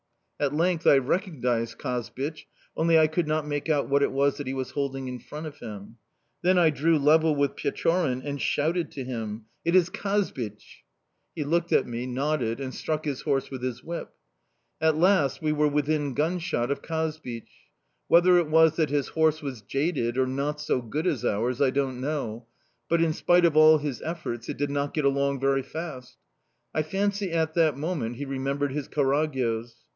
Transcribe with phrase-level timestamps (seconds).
[0.39, 4.47] At length I recognised Kazbich, only I could not make out what it was that
[4.47, 5.97] he was holding in front of him.
[6.41, 10.83] "Then I drew level with Pechorin and shouted to him: "'It is Kazbich!'
[11.35, 14.15] "He looked at me, nodded, and struck his horse with his whip.
[14.81, 17.67] "At last we were within gunshot of Kazbich.
[18.07, 21.69] Whether it was that his horse was jaded or not so good as ours, I
[21.69, 22.47] don't know,
[22.89, 26.17] but, in spite of all his efforts, it did not get along very fast.
[26.73, 29.75] I fancy at that moment he remembered his Karagyoz!